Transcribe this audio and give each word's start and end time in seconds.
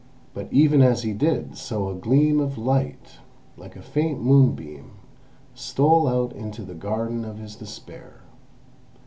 But 0.33 0.51
even 0.51 0.81
as 0.81 1.03
he 1.03 1.13
did 1.13 1.55
so 1.59 1.87
a 1.87 1.93
gleam 1.93 2.39
of 2.39 2.57
light, 2.57 3.19
like 3.55 3.75
a 3.75 3.83
faint 3.83 4.19
moonbeam, 4.19 4.93
stole 5.53 6.07
out 6.07 6.33
into 6.33 6.63
the 6.63 6.73
garden 6.73 7.23
of 7.23 7.37
his 7.37 7.55
despair. 7.55 8.23